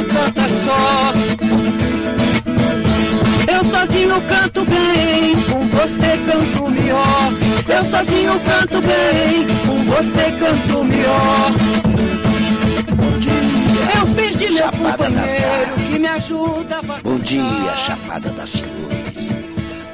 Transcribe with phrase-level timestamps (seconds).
[0.00, 1.12] posso cantar só.
[3.52, 7.32] Eu sozinho canto bem, com você canto melhor.
[7.68, 11.52] Eu sozinho canto bem, com você canto melhor.
[12.96, 14.00] Bom dia.
[14.00, 19.30] Eu perdi meu Chapada das companheiro que me ajuda a Bom dia, Chapada das Flores.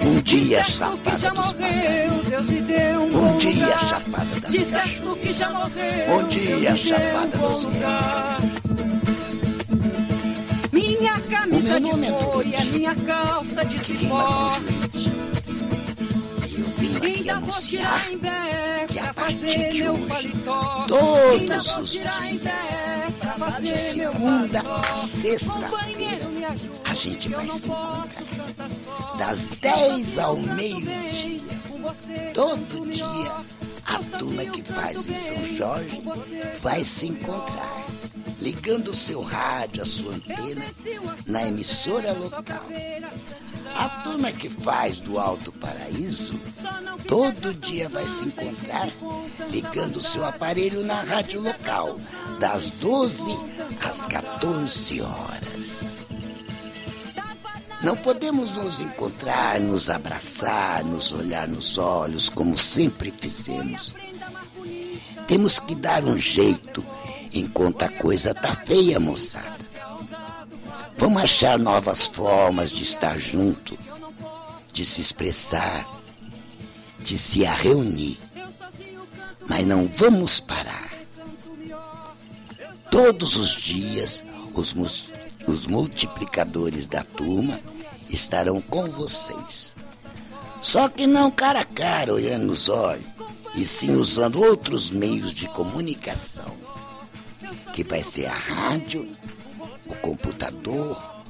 [0.00, 2.27] Bom dia, Chapada dos Passarinhos.
[2.27, 3.78] Um Bom bom dia.
[3.78, 5.52] Chapada das Cachoeiras.
[5.52, 6.06] morreu.
[6.09, 8.66] Bom dia, Chapada dos lugar.
[11.27, 14.53] Camisa O meu nome de é couro e a minha calça de cipó.
[17.03, 20.84] Ainda vou tirar em pé pra a partir fazer de meu hoje, paletó.
[20.89, 22.15] todos os dias,
[23.62, 26.27] de segunda a sexta-feira,
[26.84, 28.09] a gente vai se encontrar.
[29.19, 31.41] Das 10 ao meio-dia,
[32.34, 33.33] todo dia,
[33.84, 36.03] a turma que faz em São Jorge
[36.62, 37.87] vai se encontrar,
[38.47, 40.64] ligando o seu rádio, a sua antena,
[41.27, 42.62] na emissora local.
[43.75, 46.41] A turma que faz do Alto Paraíso,
[47.08, 48.88] todo dia vai se encontrar,
[49.50, 51.98] ligando o seu aparelho na rádio local,
[52.38, 53.36] das 12
[53.84, 55.97] às 14 horas.
[57.83, 63.92] Não podemos nos encontrar, nos abraçar, nos olhar nos olhos, como sempre fizemos.
[65.27, 66.84] Temos que dar um jeito
[67.39, 69.56] enquanto a coisa tá feia, moçada.
[70.98, 73.78] Vamos achar novas formas de estar junto,
[74.73, 75.87] de se expressar,
[77.01, 78.19] de se reunir.
[79.48, 80.91] Mas não vamos parar.
[82.91, 84.75] Todos os dias, os,
[85.47, 87.61] os multiplicadores da turma
[88.09, 89.75] estarão com vocês.
[90.61, 93.05] Só que não cara a cara, olhando nos olhos,
[93.55, 96.53] e sim usando outros meios de comunicação,
[97.72, 99.09] que vai ser a rádio,
[99.87, 101.25] o computador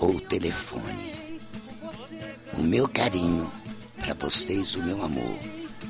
[0.00, 1.38] ou o telefone.
[2.54, 3.50] O meu carinho
[3.98, 5.38] para vocês, o meu amor.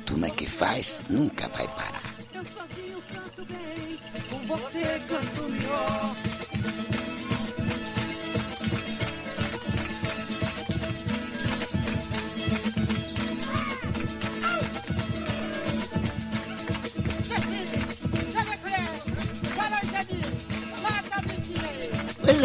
[0.05, 2.15] Turma que faz, nunca vai parar.
[2.33, 6.15] Eu sozinho canto bem, com você canto melhor.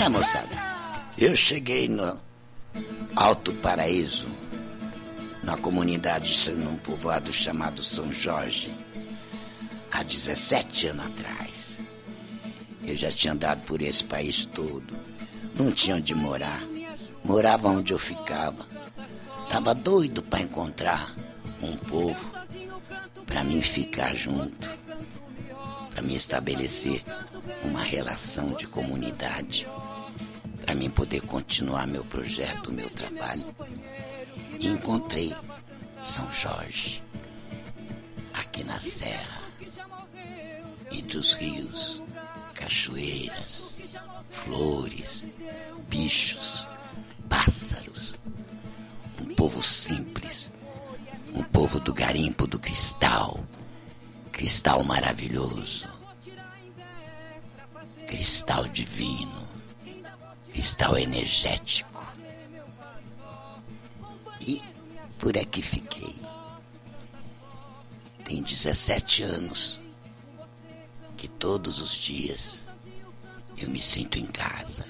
[0.04, 0.56] Pois é, moçada.
[1.16, 2.20] Eu cheguei no
[3.16, 4.28] Alto Paraíso,
[5.42, 8.76] na comunidade, num povoado chamado São Jorge,
[9.90, 11.82] há 17 anos atrás.
[12.86, 14.94] Eu já tinha andado por esse país todo.
[15.54, 16.60] Não tinha onde morar.
[17.24, 18.66] Morava onde eu ficava.
[19.48, 21.14] Tava doido para encontrar
[21.62, 22.34] um povo
[23.24, 24.68] para mim ficar junto,
[25.90, 27.02] para me estabelecer
[27.62, 29.66] uma relação de comunidade,
[30.84, 33.44] mim poder continuar meu projeto, meu trabalho.
[34.60, 35.34] E encontrei
[36.02, 37.02] São Jorge,
[38.34, 39.40] aqui na Serra,
[40.92, 42.02] entre os rios,
[42.54, 43.80] cachoeiras,
[44.28, 45.26] flores,
[45.88, 46.68] bichos,
[47.28, 48.16] pássaros.
[49.20, 50.52] Um povo simples,
[51.34, 53.42] um povo do garimpo do cristal,
[54.30, 55.88] cristal maravilhoso,
[58.06, 59.43] cristal divino,
[60.54, 62.06] cristal energético.
[64.40, 64.62] E
[65.18, 66.14] por aqui fiquei.
[68.24, 69.80] Tem 17 anos
[71.16, 72.68] que todos os dias
[73.58, 74.86] eu me sinto em casa.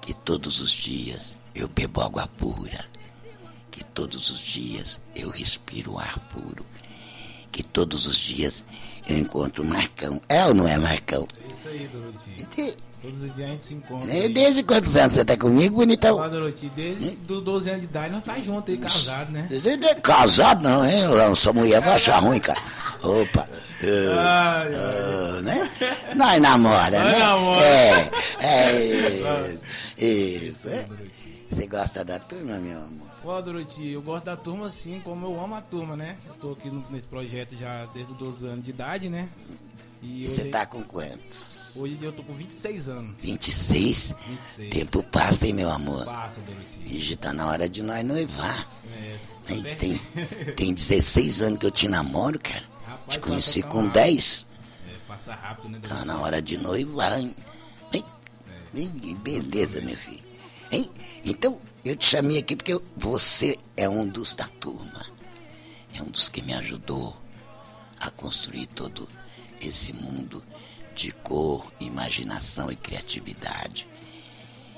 [0.00, 2.88] Que todos os dias eu bebo água pura.
[3.72, 6.64] Que todos os dias eu respiro ar puro.
[7.50, 8.64] Que todos os dias
[9.08, 10.22] eu encontro Marcão.
[10.28, 11.26] É ou não é Marcão?
[11.50, 12.87] Isso aí, Doroti.
[13.00, 14.10] Todos os dias a gente se encontra.
[14.12, 14.28] aí.
[14.28, 16.16] Desde quantos anos você tá comigo, bonitão?
[16.18, 19.48] Ó, Doroti, desde os 12 anos de idade nós tá junto aí, casado, né?
[20.02, 21.00] Casado não, hein?
[21.02, 22.60] Eu- Sua mulher vai achar ruim, cara.
[23.02, 23.48] Opa.
[23.82, 25.70] eh, Ai, ah, né?
[26.16, 27.18] Nós namora, Nós né?
[27.18, 27.60] namora.
[27.60, 28.10] É,
[28.40, 29.58] é,
[30.04, 30.68] isso.
[30.68, 30.84] é.
[31.50, 33.08] Você gosta da turma, meu amor?
[33.24, 36.16] Ó, Doroti, eu gosto da turma assim como eu amo a turma, né?
[36.26, 39.28] Eu tô aqui no- nesse projeto já desde os 12 anos de idade, né?
[40.02, 41.76] E você hoje, tá com quantos?
[41.76, 43.14] hoje eu tô com 26 anos.
[43.18, 44.14] 26?
[44.28, 44.70] 26.
[44.70, 46.04] Tempo passa, hein, meu amor?
[46.04, 46.80] Passa, Doroti.
[46.86, 48.66] E já tá na hora de nós noivar.
[48.96, 50.54] É, tá Tem, perto.
[50.54, 52.64] tem 16 anos que eu te namoro, cara.
[52.86, 54.46] Rapaz, Te conheci com tão 10.
[54.88, 56.06] É, passa rápido, né, Tá Doroti?
[56.06, 57.34] na hora de noivar, hein?
[57.90, 60.22] Que Beleza, meu filho.
[60.70, 60.90] Hein?
[61.24, 65.04] Então, eu te chamei aqui porque você é um dos da turma.
[65.94, 67.16] É um dos que me ajudou
[67.98, 69.08] a construir todo
[69.60, 70.44] esse mundo
[70.94, 73.88] de cor, imaginação e criatividade.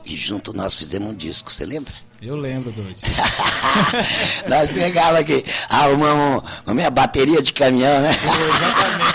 [0.04, 1.94] E junto nós fizemos um disco, você lembra?
[2.22, 2.98] Eu lembro, doido.
[4.46, 8.10] Nós pegávamos aqui, arrumamos a minha bateria de caminhão, né?
[8.10, 9.10] Exatamente.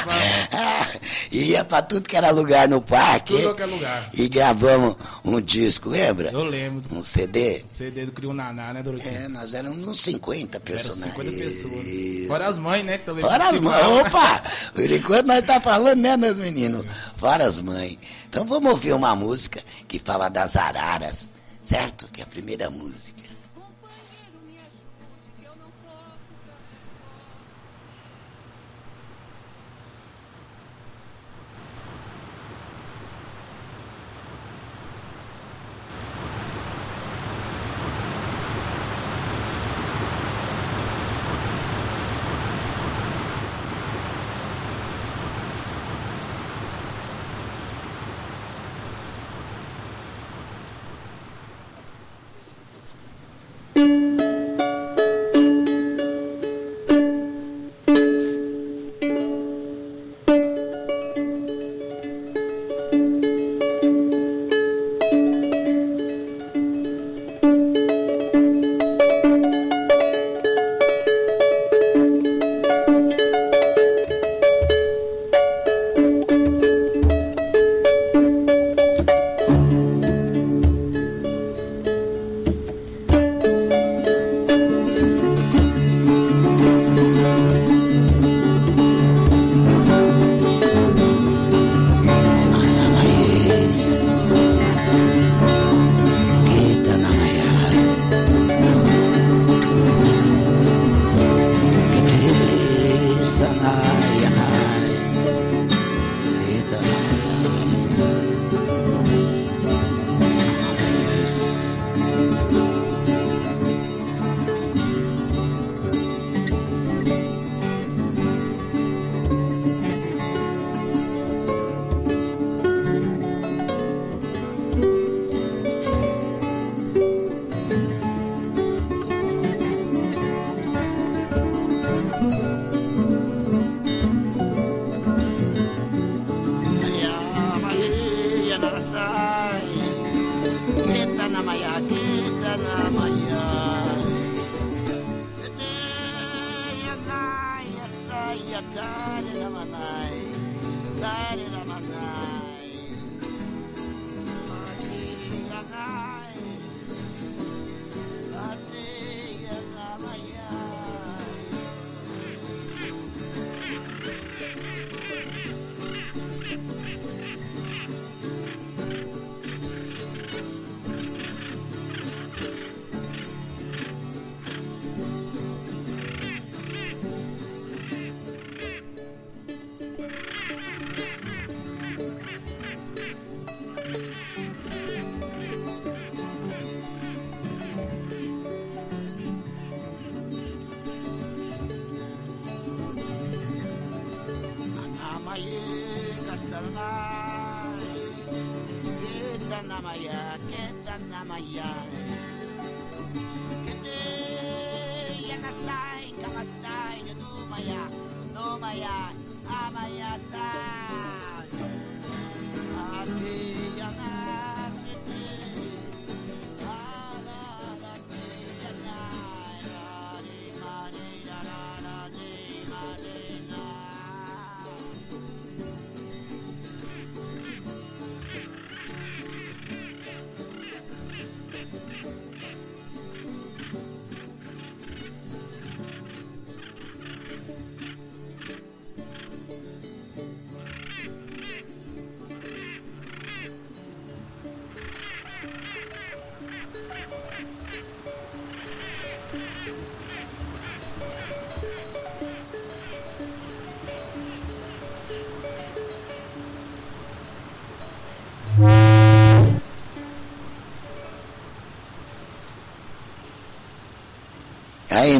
[1.32, 3.36] e ia pra tudo que era lugar no parque.
[3.36, 4.10] Tudo que é lugar.
[4.12, 6.32] E gravamos um disco, lembra?
[6.32, 6.82] Eu lembro.
[6.96, 7.64] Um CD.
[7.68, 9.16] CD do Crio Naná, né, Dorotinho?
[9.16, 11.16] É, nós éramos uns 50 Era personagens.
[11.16, 11.86] 50 pessoas.
[11.86, 12.28] Isso.
[12.28, 12.98] Fora as mães, né?
[12.98, 13.86] Que também Fora as mães.
[13.86, 14.42] Opa!
[14.74, 16.84] Por enquanto nós tá falando, né, meus meninos?
[17.18, 18.00] Fora as mães.
[18.28, 21.30] Então vamos ouvir uma música que fala das araras,
[21.66, 22.08] certo?
[22.12, 23.25] Que é a primeira música.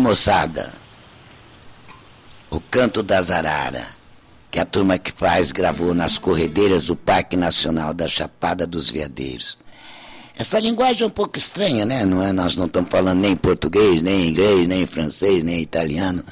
[0.06, 0.72] Moçada,
[2.52, 3.88] o canto das araras,
[4.52, 9.58] que a turma que faz gravou nas corredeiras do Parque Nacional da Chapada dos Veadeiros.
[10.38, 12.06] Essa linguagem é um pouco estranha, né?
[12.06, 12.32] Não é?
[12.32, 16.24] Nós não estamos falando nem português, nem inglês, nem francês, nem italiano.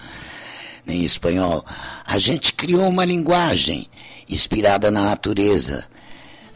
[0.86, 1.66] nem espanhol.
[2.06, 3.90] A gente criou uma linguagem
[4.30, 5.86] inspirada na natureza.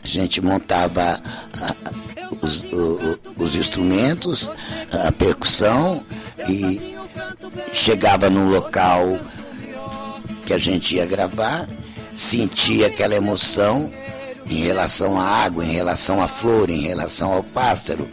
[0.03, 1.19] A gente montava
[1.59, 1.75] ah,
[2.43, 2.63] os,
[3.36, 4.51] os instrumentos,
[4.91, 6.05] a percussão
[6.47, 6.96] e
[7.77, 9.19] chegava num local
[10.46, 11.67] que a gente ia gravar,
[12.15, 13.91] sentia aquela emoção
[14.50, 18.10] em relação à água, em relação à flor, em relação ao pássaro.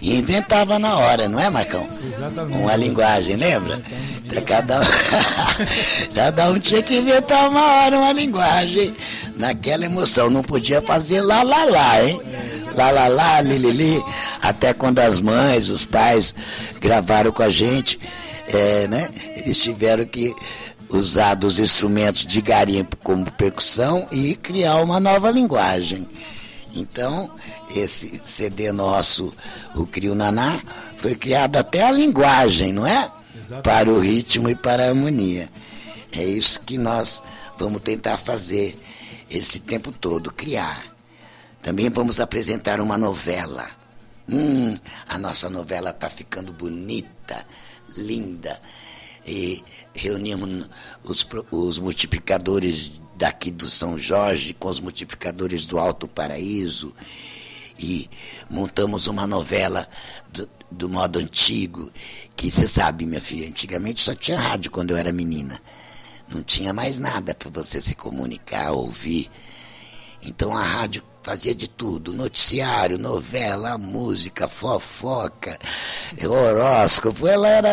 [0.00, 1.88] E inventava na hora, não é, Marcão?
[2.06, 2.58] Exatamente.
[2.58, 3.82] Uma linguagem, lembra?
[4.24, 4.84] Então, cada, um,
[6.14, 8.94] cada um tinha que inventar uma hora uma linguagem
[9.36, 10.28] naquela emoção.
[10.28, 12.20] Não podia fazer lá, lá, lá, hein?
[12.74, 14.04] Lá, lá, lá, li, li, li.
[14.42, 16.34] Até quando as mães, os pais
[16.80, 17.98] gravaram com a gente,
[18.48, 19.10] é, né?
[19.36, 20.34] Eles tiveram que
[20.88, 26.06] usar dos instrumentos de garimpo como percussão e criar uma nova linguagem.
[26.74, 27.30] Então,
[27.74, 29.32] esse CD nosso,
[29.74, 30.60] o Crio Naná,
[30.96, 33.10] foi criado até a linguagem, não é?
[33.36, 33.62] Exatamente.
[33.62, 35.48] Para o ritmo e para a harmonia.
[36.12, 37.22] É isso que nós
[37.58, 38.78] vamos tentar fazer
[39.30, 40.94] esse tempo todo, criar.
[41.62, 43.68] Também vamos apresentar uma novela.
[44.28, 44.74] Hum,
[45.08, 47.46] a nossa novela está ficando bonita,
[47.96, 48.60] linda.
[49.26, 49.62] E
[49.94, 50.68] reunimos
[51.02, 56.94] os, os multiplicadores daqui do São Jorge com os multiplicadores do Alto Paraíso
[57.78, 58.08] e
[58.48, 59.88] montamos uma novela
[60.32, 61.90] do, do modo antigo,
[62.36, 65.60] que você sabe, minha filha, antigamente só tinha rádio quando eu era menina.
[66.28, 69.30] Não tinha mais nada para você se comunicar, ouvir.
[70.22, 75.58] Então a rádio fazia de tudo, noticiário, novela, música, fofoca,
[76.22, 77.70] horóscopo, ela era,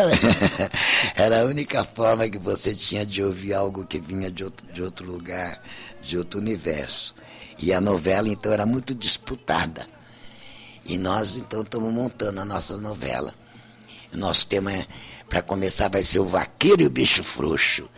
[1.14, 4.82] era a única forma que você tinha de ouvir algo que vinha de outro, de
[4.82, 5.62] outro lugar,
[6.00, 7.14] de outro universo.
[7.58, 9.86] E a novela então era muito disputada.
[10.86, 13.34] E nós então estamos montando a nossa novela.
[14.14, 14.86] O nosso tema, é,
[15.28, 17.88] para começar, vai ser o Vaqueiro e o Bicho Frouxo.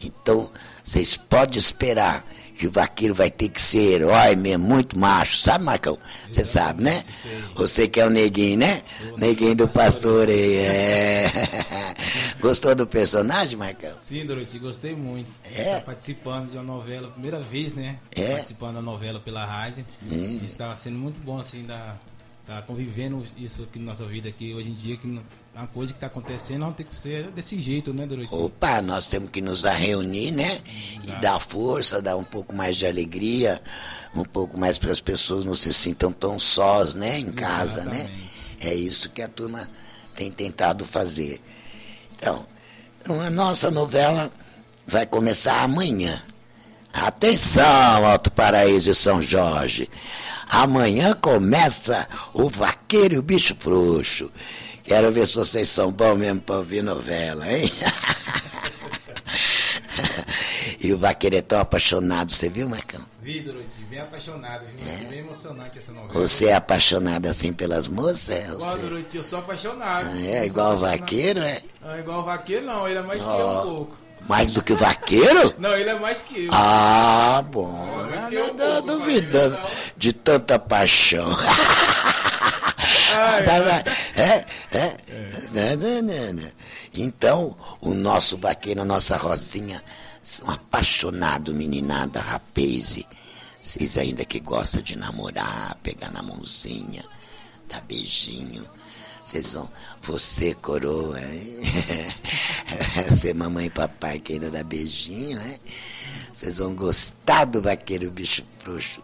[0.00, 0.50] Então,
[0.84, 2.24] vocês podem esperar
[2.56, 5.36] que o vaqueiro vai ter que ser herói mesmo, muito macho.
[5.36, 5.98] Sabe, Marcão?
[6.28, 7.02] Você sabe, né?
[7.54, 8.82] Você que é o neguinho, né?
[9.18, 10.56] Neguinho do pastor aí.
[10.56, 11.26] É.
[12.40, 13.94] Gostou do personagem, Marcão?
[14.00, 15.30] Sim, Dorothy, gostei muito.
[15.52, 15.76] É?
[15.76, 17.98] Tá participando de uma novela, primeira vez, né?
[18.12, 18.32] É?
[18.32, 19.84] Participando da novela pela rádio.
[20.10, 20.40] Hum.
[20.44, 21.96] Está sendo muito bom, assim, da,
[22.46, 25.06] tá convivendo isso aqui na nossa vida aqui hoje em dia, que
[25.54, 28.34] é uma coisa que está acontecendo, não tem que ser desse jeito, né, Dorothy?
[28.34, 30.60] Opa, nós temos que nos reunir, né?
[31.06, 33.62] E dar força, dar um pouco mais de alegria,
[34.14, 37.18] um pouco mais para as pessoas não se sintam tão sós, né?
[37.18, 38.00] Em casa, né?
[38.00, 38.34] Exatamente.
[38.60, 39.68] É isso que a turma
[40.14, 41.40] tem tentado fazer.
[42.16, 42.46] Então,
[43.08, 44.30] a nossa novela
[44.86, 46.22] vai começar amanhã.
[46.92, 49.90] Atenção, Alto Paraíso e São Jorge.
[50.54, 54.30] Amanhã começa o Vaqueiro e o Bicho Frouxo.
[54.84, 57.68] Quero ver se vocês são bons mesmo para ouvir novela, hein?
[60.78, 63.00] e o Vaqueiro é tão apaixonado, você viu, Marcão?
[63.20, 65.08] Vi, Dorothy, bem apaixonado, viu?
[65.08, 66.20] Bem emocionante essa novela.
[66.20, 68.44] Você é apaixonado assim pelas moças?
[68.44, 68.78] Igual, Você...
[68.78, 70.06] Dorothy, eu sou apaixonado.
[70.08, 71.62] Ah, É igual o vaqueiro, é?
[71.82, 74.03] Ah, igual o vaqueiro, não, ele é mais que eu um pouco.
[74.28, 75.54] Mais do que o vaqueiro?
[75.58, 76.50] Não, ele é mais que eu.
[76.52, 77.72] Ah, bom.
[78.10, 79.58] Mas Eu que eu não duvidando
[79.96, 81.30] de tanta paixão.
[83.14, 83.92] Tá, tá.
[84.16, 84.96] É, é.
[85.52, 86.52] Né, né, né, né.
[86.92, 89.82] Então, o nosso vaqueiro, a nossa Rosinha,
[90.20, 92.98] são apaixonados, meninada, rapaz.
[93.62, 97.04] Vocês ainda que gostam de namorar, pegar na mãozinha,
[97.68, 98.68] dar beijinho.
[99.22, 99.70] Vocês vão.
[100.02, 101.60] Você, coroa, hein?
[103.10, 105.56] Você, mamãe e papai, que ainda dá beijinho, né?
[106.32, 109.00] Vocês vão gostar do vaqueiro bicho frouxo.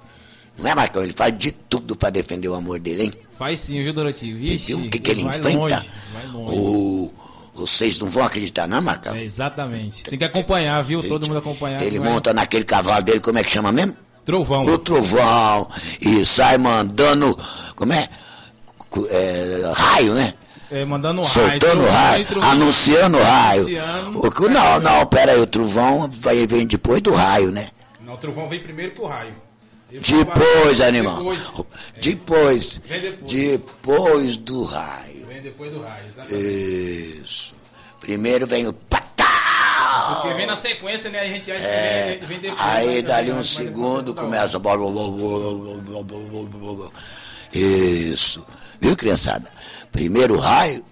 [0.58, 1.02] Não é, Marcão?
[1.02, 3.12] Ele faz de tudo para defender o amor dele, hein?
[3.38, 4.32] Faz sim, viu, Dorothy?
[4.32, 5.48] Você Vixe, viu o que, que ele enfrenta?
[5.58, 6.54] Longe, vai longe.
[6.58, 7.14] O-
[7.54, 9.14] vocês não vão acreditar, não, Marcão?
[9.14, 10.04] É, exatamente.
[10.04, 11.02] Tem que acompanhar, viu?
[11.02, 11.82] Todo mundo acompanhar.
[11.82, 13.94] Ele monta naquele cavalo dele, como é que chama mesmo?
[14.24, 14.62] Trovão.
[14.62, 15.68] O trovão.
[16.00, 17.36] E sai mandando.
[17.74, 18.08] Como é?
[19.10, 20.34] É, raio, né?
[20.70, 21.32] É, mandando raio.
[21.60, 22.50] Soltando raio, trovão.
[22.50, 23.78] anunciando raio.
[23.82, 24.44] Anunciando.
[24.44, 27.68] O, não, não, pera aí, o trovão vai, vem depois do raio, né?
[28.00, 29.34] Não, o trovão vem primeiro que o raio.
[29.90, 31.16] Ele Depois, animal.
[31.16, 31.40] Depois.
[32.00, 32.80] Depois.
[32.84, 33.32] Vem depois.
[33.32, 35.26] Depois do raio.
[35.26, 37.20] Vem depois do raio, exatamente.
[37.22, 37.54] Isso.
[37.98, 40.20] Primeiro vem o patá.
[40.22, 41.20] Porque vem na sequência, né?
[41.20, 42.60] A gente acha É, que vem, vem depois.
[42.68, 44.60] aí dali um segundo começa.
[47.52, 48.46] Isso.
[48.80, 49.50] Viu, criançada?
[49.92, 50.84] Primeiro raio,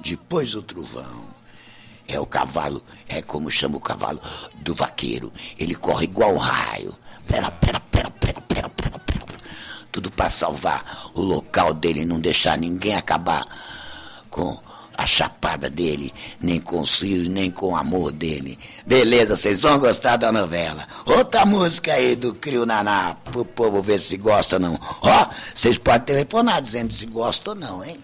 [0.00, 1.34] depois o trovão.
[2.06, 4.20] É o cavalo, é como chama o cavalo
[4.56, 5.32] do vaqueiro.
[5.58, 6.94] Ele corre igual um raio.
[7.26, 9.24] Pera, pera, pera, pera, pera, pera, pera.
[9.90, 13.46] Tudo para salvar o local dele, não deixar ninguém acabar
[14.28, 14.58] com
[14.96, 18.58] a chapada dele, nem com os filhos, nem com o amor dele.
[18.86, 20.86] Beleza, vocês vão gostar da novela.
[21.06, 24.78] Outra música aí do Crio Naná, pro povo ver se gosta ou não.
[25.02, 27.96] Ó, vocês podem telefonar dizendo se gosta ou não, hein?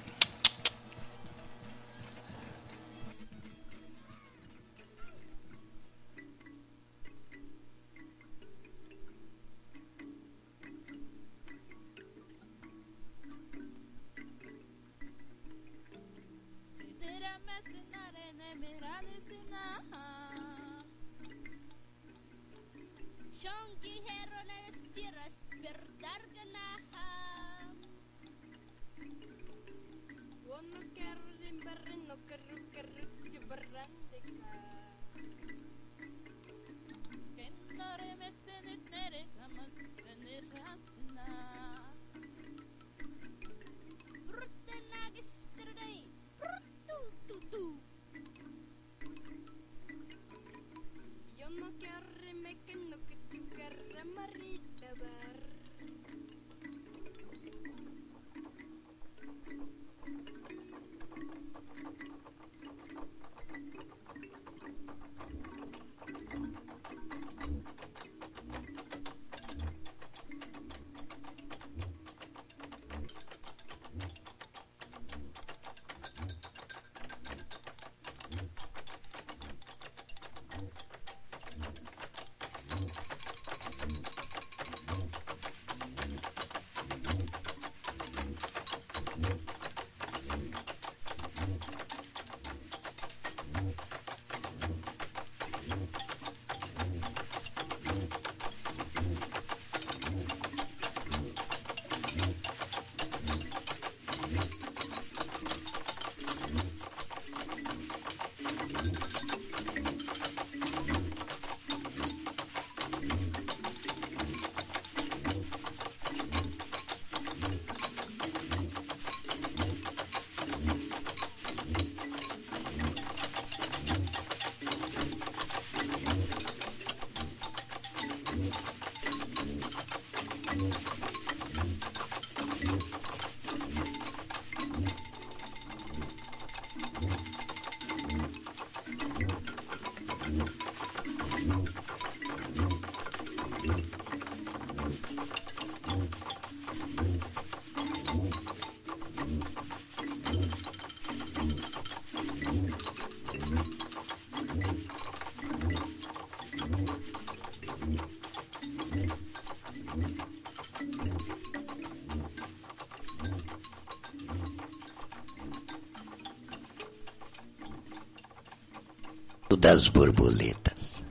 [169.61, 171.05] Das borboletas.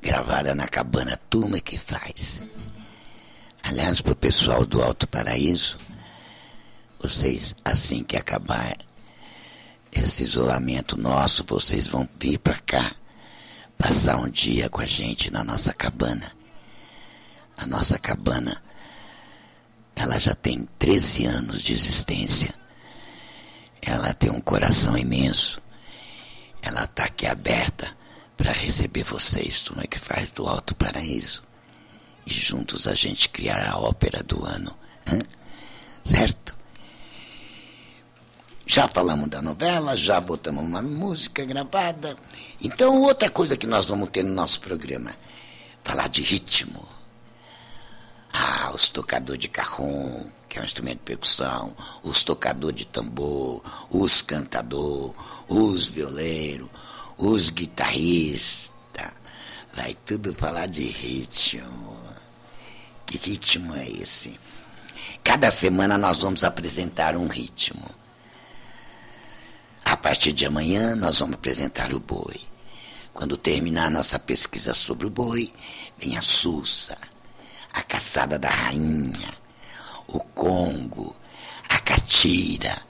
[0.00, 2.42] Gravada na cabana Turma que faz.
[3.62, 5.76] Aliás, para o pessoal do Alto Paraíso,
[7.00, 8.76] vocês, assim que acabar
[9.92, 12.96] esse isolamento nosso, vocês vão vir para cá
[13.76, 16.32] passar um dia com a gente na nossa cabana.
[17.58, 18.60] A nossa cabana,
[19.94, 22.54] ela já tem 13 anos de existência.
[23.82, 25.60] Ela tem um coração imenso
[26.62, 27.94] ela está aqui aberta
[28.36, 31.42] para receber vocês, turma que faz do Alto Paraíso.
[32.24, 34.76] E juntos a gente criar a ópera do ano.
[35.12, 35.20] Hein?
[36.04, 36.56] Certo?
[38.66, 42.16] Já falamos da novela, já botamos uma música gravada.
[42.60, 45.12] Então, outra coisa que nós vamos ter no nosso programa:
[45.82, 46.91] falar de ritmo.
[48.32, 53.62] Ah, os tocadores de carrom, que é um instrumento de percussão, os tocadores de tambor,
[53.90, 55.14] os cantador,
[55.48, 56.68] os violeiros,
[57.18, 58.72] os guitarristas.
[59.74, 61.98] Vai tudo falar de ritmo.
[63.06, 64.38] Que ritmo é esse?
[65.24, 67.88] Cada semana nós vamos apresentar um ritmo.
[69.84, 72.40] A partir de amanhã nós vamos apresentar o boi.
[73.12, 75.52] Quando terminar nossa pesquisa sobre o boi,
[75.98, 76.96] vem a Sussa,
[77.72, 79.34] a caçada da rainha,
[80.06, 81.16] o Congo,
[81.68, 82.82] a Catira,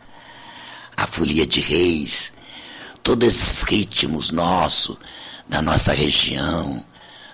[0.96, 2.32] a Folia de Reis,
[3.02, 4.98] todos esses ritmos nossos,
[5.48, 6.84] da nossa região,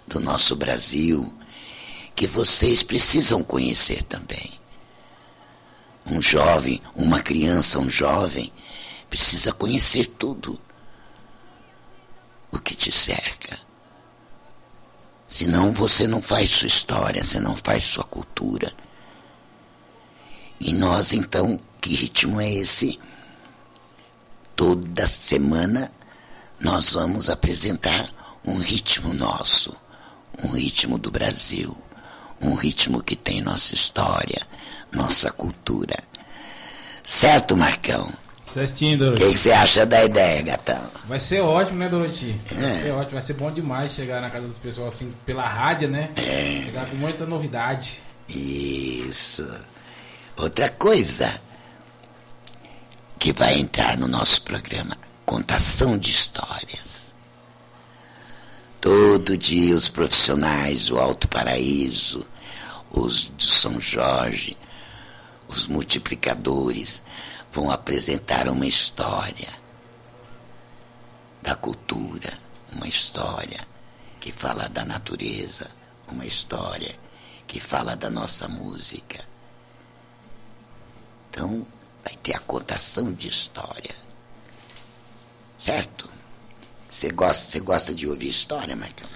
[0.07, 1.33] do nosso Brasil,
[2.15, 4.59] que vocês precisam conhecer também.
[6.07, 8.53] Um jovem, uma criança, um jovem,
[9.09, 10.59] precisa conhecer tudo
[12.51, 13.68] o que te cerca.
[15.29, 18.73] Senão você não faz sua história, você não faz sua cultura.
[20.59, 22.99] E nós, então, que ritmo é esse?
[24.59, 25.89] toda semana
[26.59, 28.11] nós vamos apresentar
[28.45, 29.73] um ritmo nosso,
[30.43, 31.77] um ritmo do Brasil,
[32.43, 34.45] um ritmo que tem nossa história,
[34.91, 35.97] nossa cultura.
[37.05, 38.13] Certo, Marcão?
[38.53, 39.25] Certinho, O Doroti.
[39.25, 40.91] que você acha da ideia, gatão?
[41.07, 42.39] Vai ser ótimo, né, Doroti?
[42.53, 42.79] Vai É.
[42.83, 46.11] ser ótimo, vai ser bom demais chegar na casa dos pessoal assim, pela rádio, né?
[46.17, 46.63] É.
[46.65, 48.01] Chegar com muita novidade.
[48.29, 49.47] Isso.
[50.37, 51.41] Outra coisa
[53.19, 57.15] que vai entrar no nosso programa, contação de histórias.
[58.81, 62.27] Todo dia os profissionais do Alto Paraíso,
[62.91, 64.57] os de São Jorge,
[65.49, 67.03] os multiplicadores
[67.53, 69.49] vão apresentar uma história
[71.43, 72.33] da cultura,
[72.73, 73.61] uma história
[74.21, 75.71] que fala da natureza,
[76.11, 76.95] uma história
[77.47, 79.25] que fala da nossa música.
[81.31, 81.67] Então,
[82.05, 83.95] vai ter a contação de história.
[85.57, 86.09] Certo?
[86.89, 89.07] Você gosta, você gosta de ouvir história, Marcão?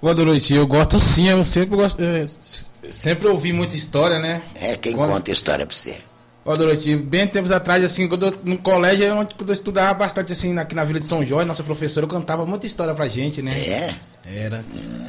[0.00, 2.02] Ô, Doroti, eu gosto sim, eu sempre gosto.
[2.02, 4.42] s- sempre ouvi muita história, né?
[4.54, 6.02] É quem Quando- conta história pra você.
[6.44, 9.94] Ó, Doroti, bem tempos atrás, assim, quando eu, no colégio, é onde quando eu estudava
[9.94, 13.40] bastante, assim, aqui na Vila de São Jorge, nossa professora cantava muita história pra gente,
[13.40, 13.52] né?
[13.58, 13.94] É?
[14.26, 14.64] Era.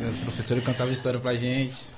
[0.09, 1.93] Os professores cantavam história pra gente.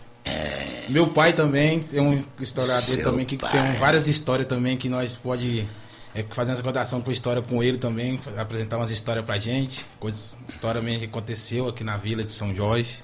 [0.90, 3.52] Meu pai também tem um historiador Seu também que pai.
[3.52, 5.68] tem várias histórias também que nós pode
[6.16, 10.38] é, fazer essa contação por história com ele também, apresentar umas histórias pra gente, coisas,
[10.48, 13.04] história mesmo que aconteceu aqui na Vila de São Jorge.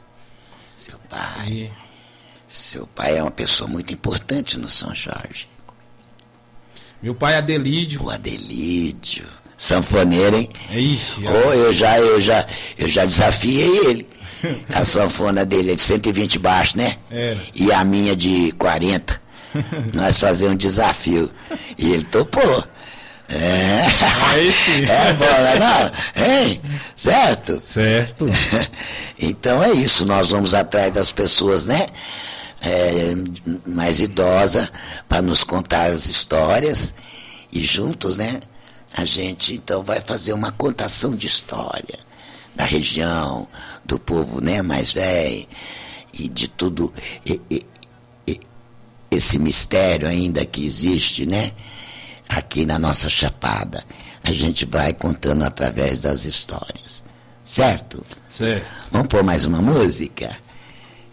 [0.75, 1.47] Seu pai.
[1.49, 1.71] E
[2.47, 5.47] Seu pai é uma pessoa muito importante no São Jorge.
[7.03, 9.25] Meu pai Adelídio, O Adelídio.
[9.57, 10.49] Sanfoneiro, hein?
[10.71, 12.45] ixi, Oh, eu já, eu já,
[12.77, 14.07] eu já desafiei ele.
[14.73, 16.95] A sanfona dele é de 120 baixo, né?
[17.11, 17.35] É.
[17.53, 19.21] E a minha de 40.
[19.93, 21.29] Nós fazemos um desafio.
[21.77, 22.63] E ele topou.
[23.29, 23.85] É.
[24.31, 24.83] Aí sim.
[24.87, 25.59] É né?
[25.59, 26.25] Não?
[26.25, 26.61] Hein?
[26.95, 27.61] Certo?
[27.63, 28.25] certo.
[29.19, 31.87] Então é isso, nós vamos atrás das pessoas, né?
[32.65, 33.13] É,
[33.69, 34.71] mais idosas,
[35.07, 36.93] para nos contar as histórias.
[37.51, 38.39] E juntos, né?
[38.95, 41.99] A gente então vai fazer uma contação de história
[42.55, 43.47] da região,
[43.83, 45.47] do povo né, mais velho,
[46.13, 46.93] e de tudo
[47.25, 47.65] e- e-
[48.27, 48.39] e-
[49.11, 51.51] esse mistério ainda que existe, né?
[52.29, 53.83] Aqui na nossa chapada.
[54.23, 57.03] A gente vai contando através das histórias.
[57.43, 58.05] Certo?
[58.29, 58.65] Certo.
[58.91, 60.29] Vamos pôr mais uma música?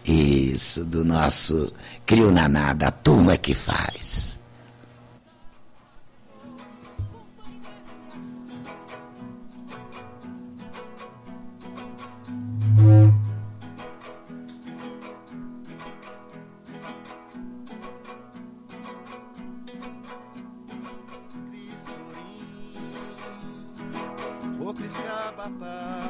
[0.05, 1.71] Isso, do nosso
[2.05, 4.39] Crio Naná, da turma que faz.
[24.59, 26.01] O Criscabapá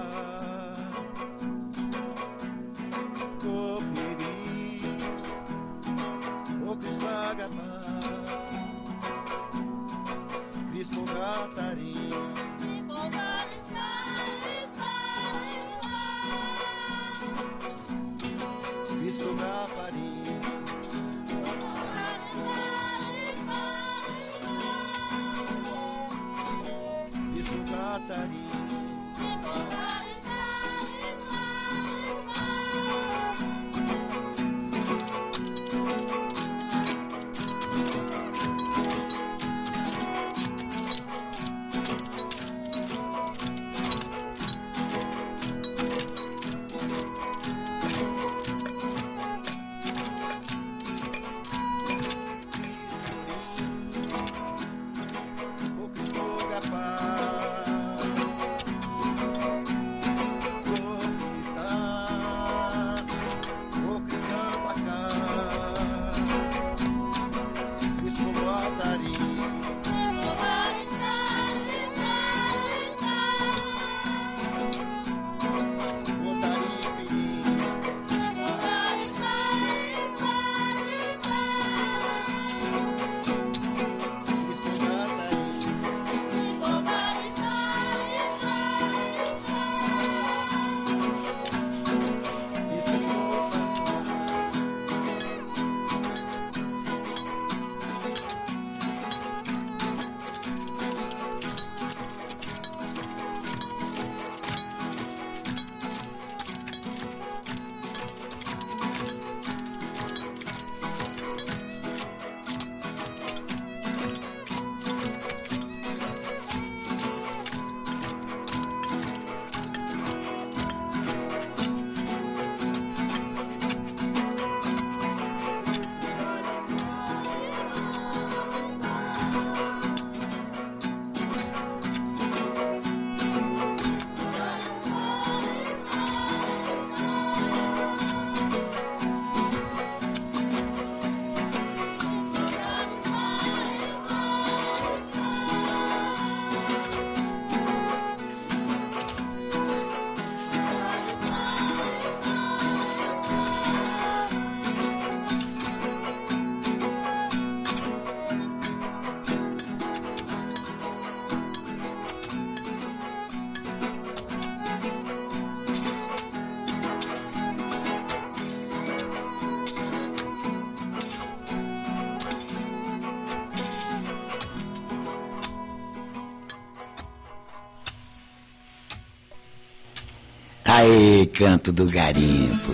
[181.21, 182.73] Aí, canto do garimpo.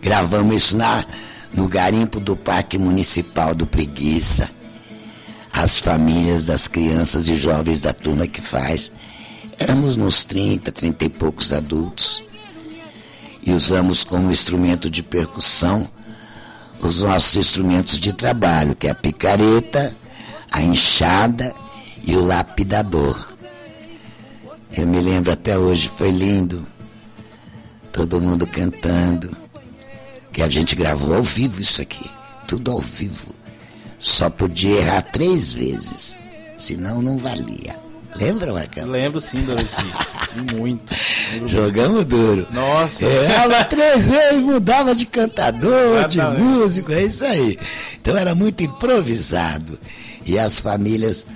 [0.00, 1.04] Gravamos isso na,
[1.52, 4.50] no garimpo do Parque Municipal do Preguiça.
[5.52, 8.90] As famílias das crianças e jovens da turma que faz.
[9.58, 12.24] Éramos uns 30, 30 e poucos adultos.
[13.42, 15.86] E usamos como instrumento de percussão
[16.80, 19.94] os nossos instrumentos de trabalho, que é a picareta,
[20.50, 21.54] a enxada
[22.02, 23.34] e o lapidador.
[24.72, 26.66] Eu me lembro até hoje, foi lindo.
[27.96, 29.34] Todo mundo cantando.
[30.30, 32.10] Que a gente gravou ao vivo isso aqui.
[32.46, 33.34] Tudo ao vivo.
[33.98, 36.20] Só podia errar três vezes.
[36.58, 37.74] Senão não valia.
[38.14, 38.86] Lembra, Marcão?
[38.86, 39.66] Lembro sim, Doroti.
[40.54, 40.94] Muito.
[41.46, 42.46] Jogamos duro.
[42.50, 43.06] Nossa.
[43.06, 46.42] Errava três vezes, mudava de cantador, de Exatamente.
[46.42, 47.58] músico, é isso aí.
[47.98, 49.78] Então era muito improvisado.
[50.26, 51.26] E as famílias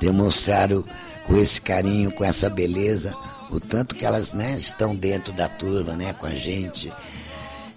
[0.00, 0.84] demonstraram
[1.24, 3.14] com esse carinho, com essa beleza,
[3.50, 6.92] o tanto que elas né, estão dentro da turma, né, com a gente.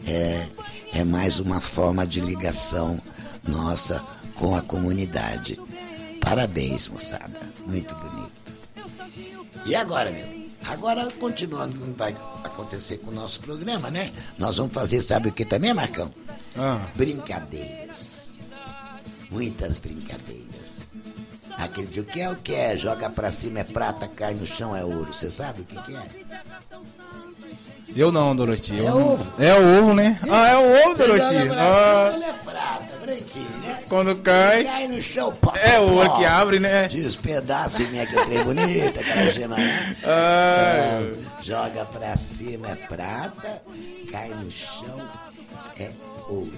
[0.05, 0.47] É,
[0.93, 2.99] é mais uma forma de ligação
[3.47, 4.03] nossa
[4.35, 5.59] com a comunidade.
[6.21, 7.39] Parabéns, moçada.
[7.65, 8.53] Muito bonito.
[9.65, 10.43] E agora, meu?
[10.65, 14.13] Agora, continuando, não vai acontecer com o nosso programa, né?
[14.37, 16.13] Nós vamos fazer, sabe o que também, Marcão?
[16.57, 18.31] Ah, Brincadeiras.
[19.29, 20.52] Muitas brincadeiras.
[21.63, 22.75] Aquele de o que é o que é?
[22.77, 25.13] Joga pra cima é prata, cai no chão é ouro.
[25.13, 26.03] Você sabe o que, que é?
[27.95, 28.77] eu não, Doroti.
[28.79, 29.33] É não- ovo.
[29.41, 30.19] É o ovo, né?
[30.29, 31.21] Ah, é o ovo, Doroti.
[31.21, 33.83] Ah, cima, ele é prata, branquinho, né?
[33.87, 36.87] quando cai, Cai no chão, pó, é o ouro que abre, né?
[36.87, 39.95] Despedaço de minha que é bonita, aquela gema, né?
[40.03, 43.61] Ah, É, joga pra cima é prata,
[44.11, 45.07] cai no chão
[45.79, 45.91] é
[46.27, 46.51] ouro.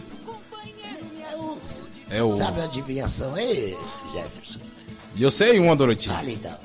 [0.84, 1.62] É, é ouro.
[2.10, 3.78] é o Sabe a adivinhação aí,
[4.13, 4.60] Jefferson?
[5.17, 6.10] Eu sei uma, Doroti.
[6.10, 6.58] Fala então.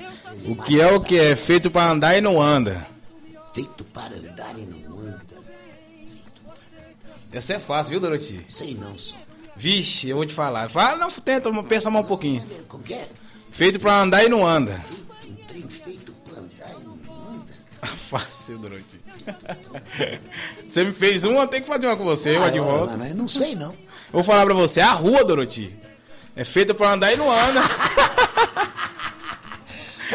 [0.45, 2.85] O que é o que é feito pra andar e não anda?
[3.53, 5.21] Feito para andar e não anda.
[7.31, 8.45] Essa é fácil, viu, Doroti?
[8.49, 9.15] Sei não, só.
[9.55, 10.69] Vixe, eu vou te falar.
[10.69, 12.45] Fala, não, tenta, pensa mais um pouquinho.
[12.67, 13.07] Como que é?
[13.51, 14.73] Feito pra andar e não anda.
[14.79, 16.93] Feito, um trem feito para andar e não
[17.29, 17.53] anda.
[17.87, 18.99] Fácil, Doroti.
[20.67, 22.97] Você me fez uma, eu tenho que fazer uma com você, uma de Ah, volta.
[22.97, 23.75] Mas, não sei não.
[24.11, 25.73] Vou falar pra você, a rua, Doroti.
[26.35, 27.61] É feita pra andar e não anda.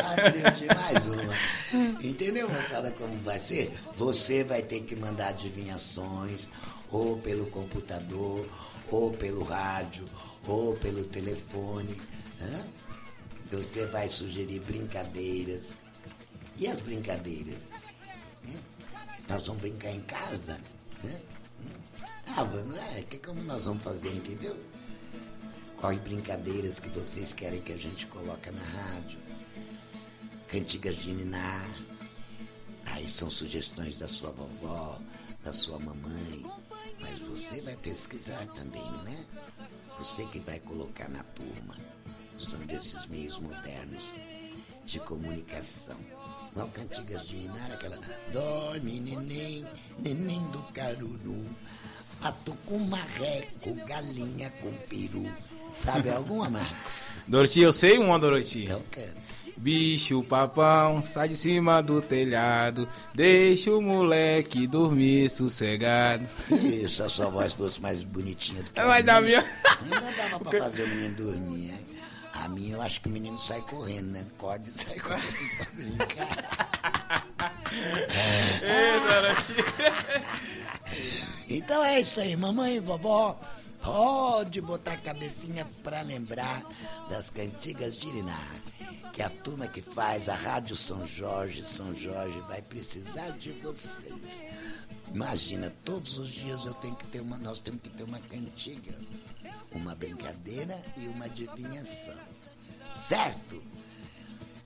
[0.02, 1.34] Aprendi mais uma.
[2.02, 3.72] Entendeu, moçada, como vai ser?
[3.96, 6.48] Você vai ter que mandar adivinhações,
[6.90, 8.48] ou pelo computador,
[8.88, 10.08] ou pelo rádio,
[10.46, 12.00] ou pelo telefone.
[12.40, 12.64] hã?
[13.52, 15.78] Você vai sugerir brincadeiras.
[16.56, 17.66] E as brincadeiras?
[18.46, 18.52] Hã?
[19.28, 20.58] Nós vamos brincar em casa?
[21.04, 21.10] Hã?
[22.36, 24.56] Ah, vamos, é, que como nós vamos fazer, entendeu?
[25.76, 29.26] Quais brincadeiras que vocês querem que a gente coloque na rádio?
[30.48, 31.68] cantigas de ninar.
[32.86, 34.98] Aí são sugestões da sua vovó,
[35.42, 36.46] da sua mamãe.
[37.00, 39.24] Mas você vai pesquisar também, não é?
[39.98, 41.76] Você que vai colocar na turma,
[42.36, 44.14] usando esses meios modernos
[44.84, 45.98] de comunicação.
[46.54, 47.98] Não cantigas de ninar, aquela
[48.32, 49.64] dorme neném,
[49.98, 51.54] neném do caruru,
[52.20, 55.26] pato com marreco, galinha com peru.
[55.76, 57.16] Sabe alguma, Marcos?
[57.28, 58.64] Doroti, eu sei uma, Doroti.
[58.64, 59.26] Então canta.
[59.58, 66.28] Bicho papão, sai de cima do telhado, deixa o moleque dormir sossegado.
[66.50, 69.42] Isso, se a sua voz fosse mais bonitinha do que a Mas a minha.
[69.88, 71.78] Não dava pra fazer o menino dormir, né?
[72.34, 74.26] A minha eu acho que o menino sai correndo, né?
[74.36, 77.26] Acorda e sai correndo pra brincar.
[78.62, 79.54] Ei, Doroti.
[81.48, 83.40] Então é isso aí, mamãe e vovó.
[83.86, 86.66] Pode botar a cabecinha pra lembrar
[87.08, 88.62] das cantigas de Irinar.
[89.12, 94.42] Que a turma que faz a Rádio São Jorge, São Jorge, vai precisar de vocês.
[95.14, 98.98] Imagina, todos os dias eu tenho que ter uma, nós temos que ter uma cantiga,
[99.70, 102.16] uma brincadeira e uma adivinhação.
[102.96, 103.62] Certo?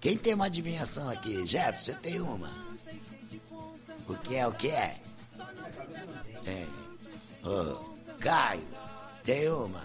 [0.00, 1.46] Quem tem uma adivinhação aqui?
[1.46, 2.50] Jefferson, você tem uma?
[4.09, 4.96] O que é, o que é?
[6.46, 6.66] É.
[7.46, 8.80] Ô, Caio,
[9.24, 9.83] tem uma?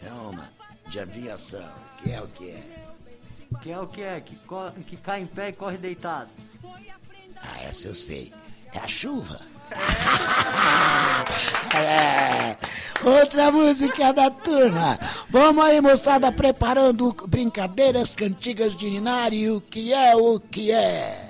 [0.00, 0.50] Tem uma
[0.88, 1.68] de aviação.
[2.02, 2.62] Que é o que é?
[3.60, 4.20] Que é o que é?
[4.20, 4.38] Que,
[4.86, 6.30] que cai em pé e corre deitado.
[7.36, 8.32] Ah, essa eu sei.
[8.72, 9.40] É a chuva.
[11.74, 12.56] É.
[13.04, 14.98] Outra música da turma.
[15.28, 21.25] Vamos aí, moçada, preparando brincadeiras, cantigas de Ninar e o que é o que é.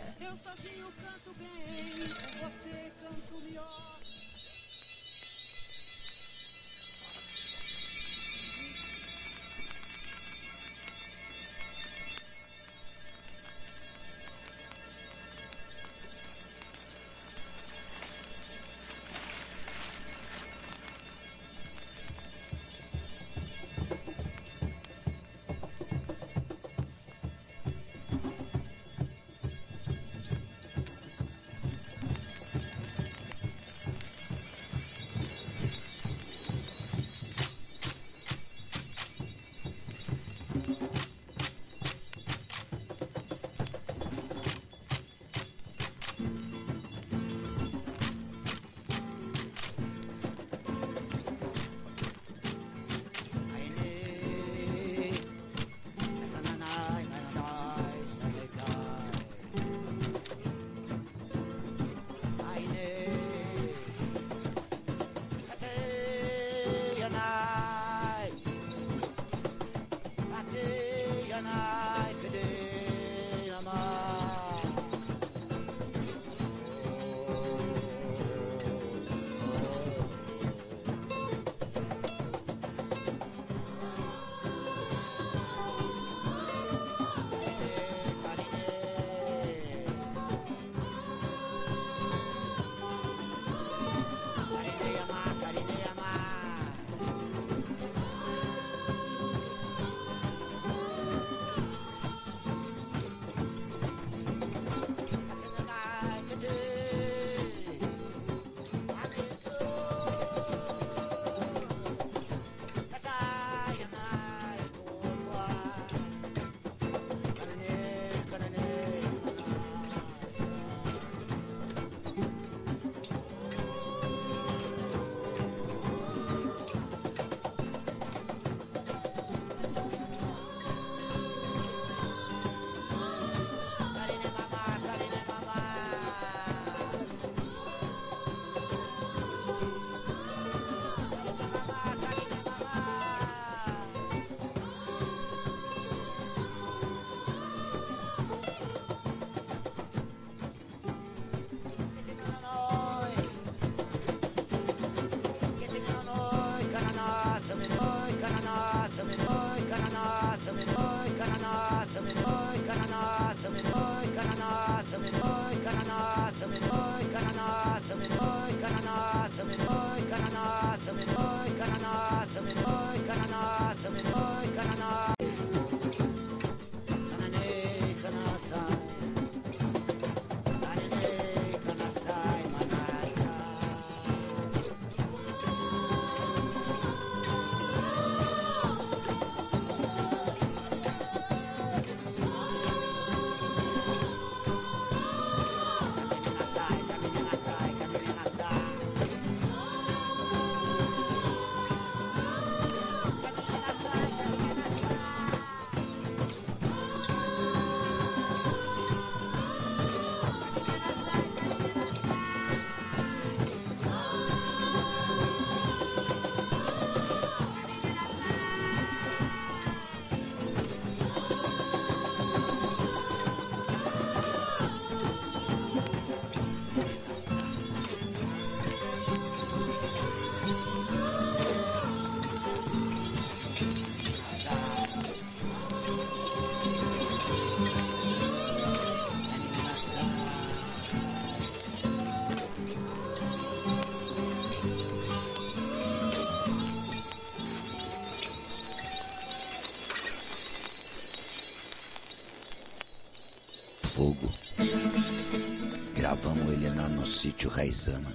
[257.56, 258.14] Raizama.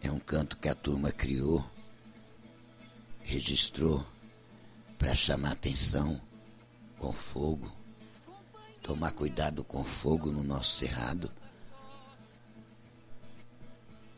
[0.00, 1.62] É um canto que a turma criou,
[3.20, 4.06] registrou
[4.96, 6.18] para chamar atenção
[6.96, 7.70] com fogo.
[8.82, 11.30] Tomar cuidado com fogo no nosso cerrado.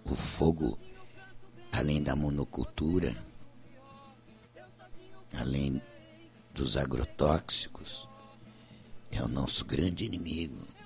[0.05, 0.79] O fogo,
[1.73, 3.13] além da monocultura,
[5.37, 5.83] além
[6.55, 8.07] dos agrotóxicos,
[9.11, 10.78] é o nosso grande inimigo.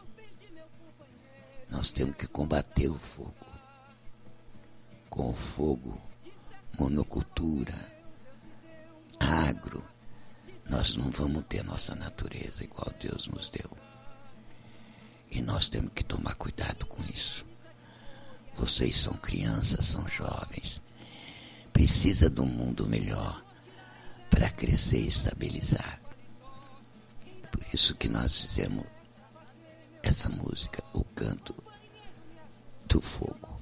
[1.72, 3.34] Nós temos que combater o fogo.
[5.08, 5.98] Com o fogo,
[6.78, 7.74] monocultura,
[9.18, 9.82] agro,
[10.68, 13.70] nós não vamos ter nossa natureza igual Deus nos deu.
[15.30, 17.46] E nós temos que tomar cuidado com isso.
[18.52, 20.78] Vocês são crianças, são jovens.
[21.72, 23.42] Precisa de um mundo melhor
[24.28, 26.02] para crescer e estabilizar.
[27.50, 28.84] Por isso que nós fizemos
[30.03, 31.55] essa música, o canto
[32.86, 33.61] do fogo.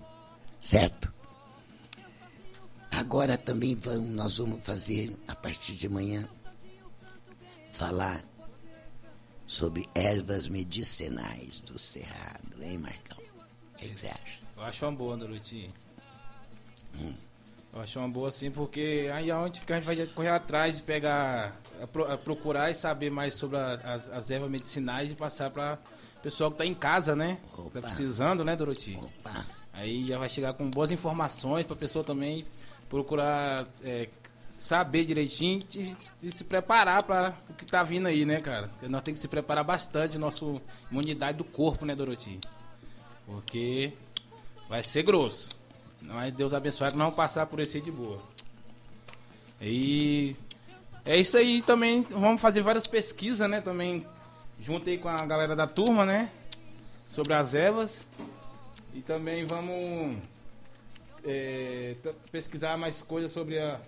[0.60, 1.12] Certo?
[2.90, 6.28] Agora também vamos, nós vamos fazer, a partir de amanhã,
[7.72, 8.22] falar
[9.46, 13.18] sobre ervas medicinais do Cerrado, hein, Marcão?
[13.72, 14.40] O que você acha?
[14.56, 15.70] Eu acho uma boa, Doroti.
[16.94, 17.14] Hum.
[17.72, 20.76] Eu acho uma boa sim, porque aí é onde que a gente vai correr atrás
[20.76, 25.12] de pegar, a pro, a procurar e saber mais sobre a, as, as, ervas medicinais
[25.12, 25.78] e passar para
[26.22, 27.38] pessoal que está em casa, né?
[27.56, 27.70] Opa.
[27.70, 28.98] Tá precisando, né, Doroti?
[29.00, 29.46] Opa.
[29.72, 32.44] Aí já vai chegar com boas informações para a pessoa também
[32.88, 34.08] procurar é,
[34.58, 38.70] saber direitinho e, e se preparar para o que está vindo aí, né, cara?
[38.82, 40.44] Nós temos que se preparar bastante, nossa
[40.90, 42.38] imunidade do corpo, né, Doroti?
[43.24, 43.92] Porque
[44.68, 45.48] vai ser grosso.
[46.02, 48.20] Mas Deus abençoe que não vamos passar por esse de boa.
[49.60, 50.36] E
[51.04, 52.02] é isso aí também.
[52.02, 53.60] Vamos fazer várias pesquisas, né?
[53.60, 54.06] Também
[54.60, 56.30] junto aí com a galera da turma, né?
[57.08, 58.06] Sobre as ervas.
[58.94, 60.16] E também vamos
[61.24, 61.96] é,
[62.30, 63.80] pesquisar mais coisas sobre a,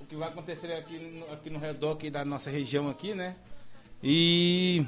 [0.00, 3.34] o que vai acontecer aqui no, aqui no redor aqui da nossa região aqui, né?
[4.02, 4.86] E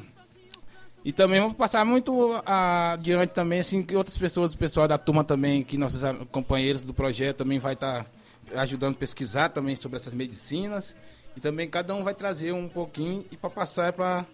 [1.05, 5.25] e também vamos passar muito adiante também, assim, que outras pessoas, o pessoal da turma
[5.25, 9.97] também, que nossos companheiros do projeto também vai estar tá ajudando a pesquisar também sobre
[9.97, 10.97] essas medicinas.
[11.37, 14.27] E também cada um vai trazer um pouquinho e para passar para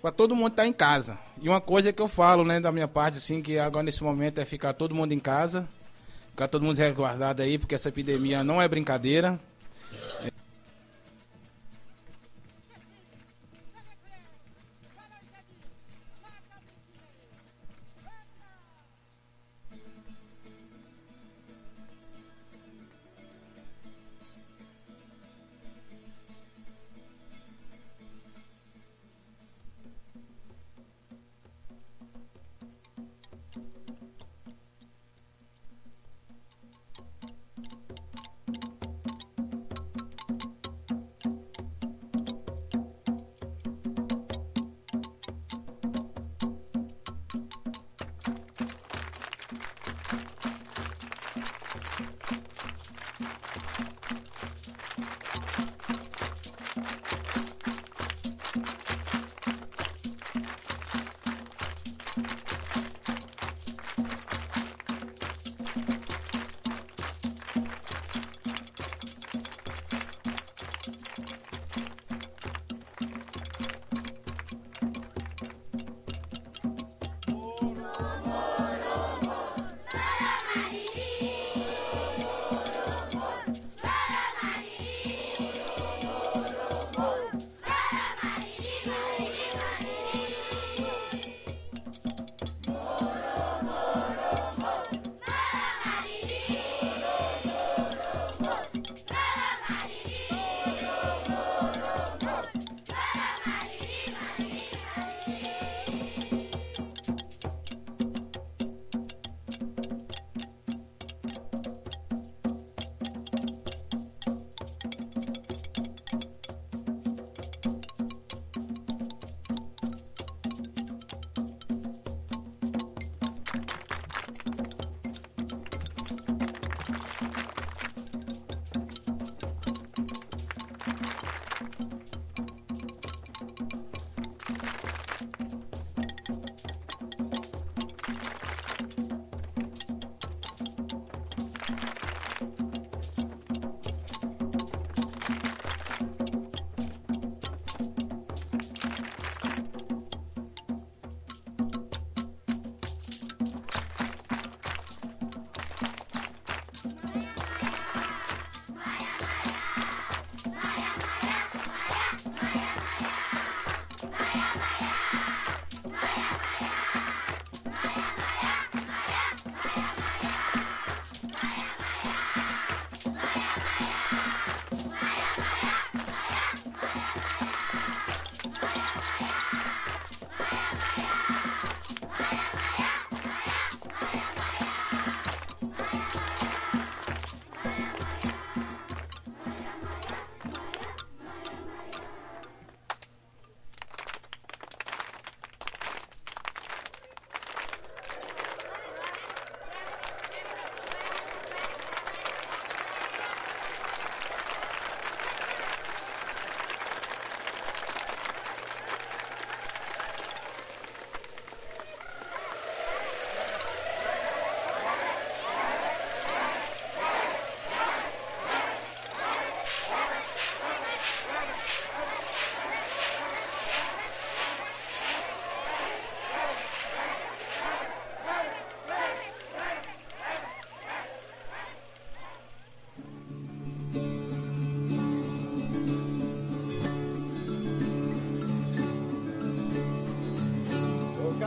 [0.00, 1.18] para todo mundo estar tá em casa.
[1.40, 4.38] E uma coisa que eu falo, né, da minha parte, assim, que agora nesse momento
[4.38, 5.68] é ficar todo mundo em casa,
[6.30, 9.38] ficar todo mundo resguardado aí, porque essa epidemia não é brincadeira.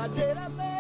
[0.04, 0.73] caballeras de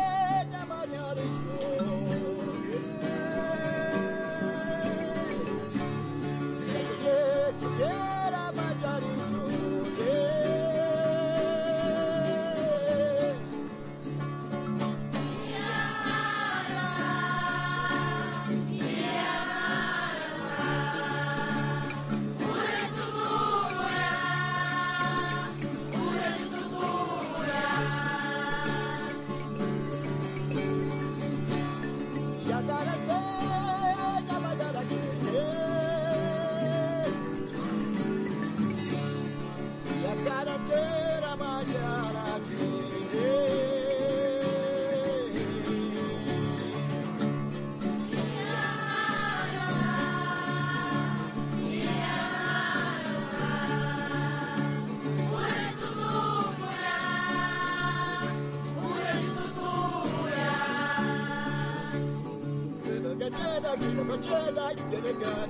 [64.25, 65.42] Angela, you did it.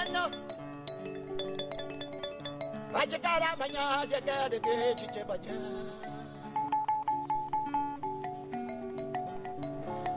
[0.00, 0.30] Hitchhiking amanhã não.
[2.90, 5.24] Vai chegar amanhã, chegar de que te te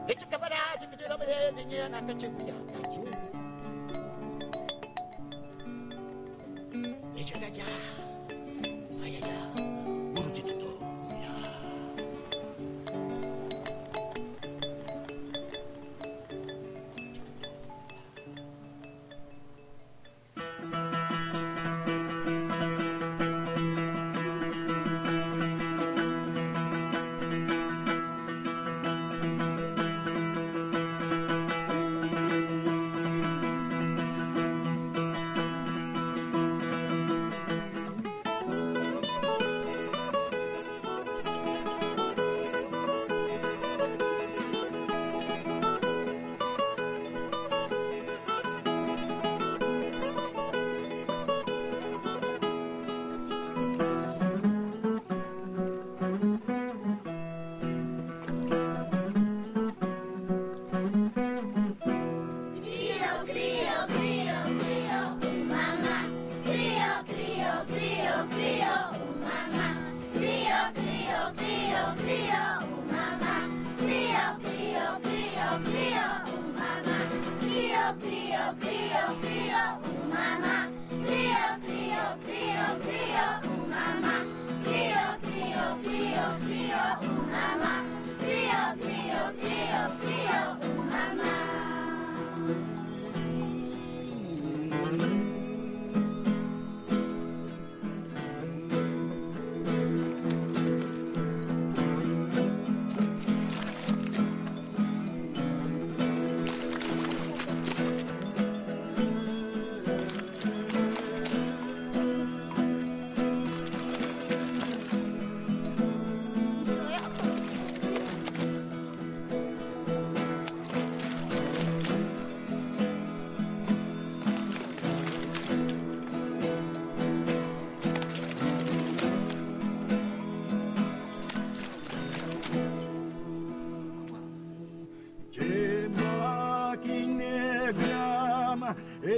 [0.07, 3.42] Hitchhiking para te que te nome de ninguém na cachuia.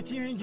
[0.06, 0.38] 金人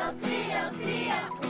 [0.00, 1.49] cria, cria, cria.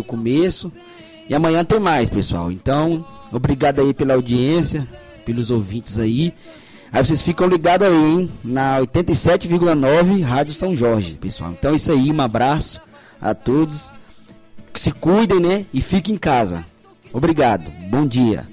[0.00, 0.72] O começo.
[1.28, 2.50] E amanhã tem mais, pessoal.
[2.50, 4.86] Então, obrigado aí pela audiência,
[5.24, 6.34] pelos ouvintes aí.
[6.92, 8.30] Aí vocês ficam ligados aí, hein?
[8.42, 11.52] Na 87,9 Rádio São Jorge, pessoal.
[11.52, 12.80] Então é isso aí, um abraço
[13.20, 13.92] a todos.
[14.74, 15.66] Se cuidem, né?
[15.72, 16.64] E fiquem em casa.
[17.12, 17.70] Obrigado.
[17.88, 18.48] Bom dia.